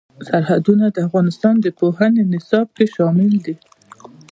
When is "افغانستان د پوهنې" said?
1.07-2.23